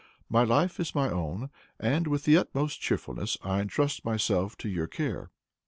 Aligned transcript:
My 0.31 0.43
life 0.43 0.79
is 0.79 0.95
my 0.95 1.11
own, 1.11 1.51
and 1.79 2.07
with 2.07 2.23
the 2.23 2.35
utmost 2.35 2.81
cheerfulness 2.81 3.37
I 3.43 3.59
entrust 3.61 4.03
myself 4.03 4.57
to 4.57 4.67
your 4.67 4.87
care. 4.87 5.29